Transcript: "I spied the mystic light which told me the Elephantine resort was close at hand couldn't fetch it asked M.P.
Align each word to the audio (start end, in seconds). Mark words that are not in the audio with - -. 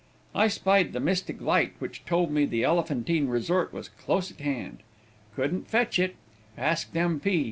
"I 0.33 0.47
spied 0.47 0.93
the 0.93 0.99
mystic 0.99 1.39
light 1.41 1.73
which 1.77 2.03
told 2.05 2.31
me 2.31 2.45
the 2.45 2.63
Elephantine 2.65 3.27
resort 3.27 3.71
was 3.71 3.89
close 3.89 4.31
at 4.31 4.39
hand 4.39 4.79
couldn't 5.35 5.67
fetch 5.67 5.99
it 5.99 6.15
asked 6.57 6.97
M.P. 6.97 7.39